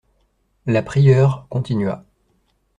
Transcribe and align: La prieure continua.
La 0.65 0.81
prieure 0.81 1.45
continua. 1.49 2.03